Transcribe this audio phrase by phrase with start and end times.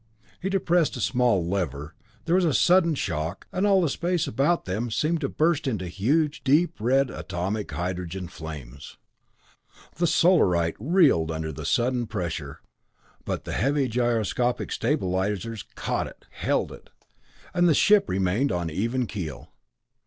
[0.41, 1.93] He depressed a small lever
[2.25, 5.85] there was a sudden shock, and all the space about them seemed to burst into
[5.87, 8.97] huge, deep red atomic hydrogen flames.
[9.97, 12.61] The Solarite reeled under the sudden pressure,
[13.25, 16.89] but the heavy gyroscopic stabilizers caught it, held it,
[17.53, 19.51] and the ship remained on an even keel.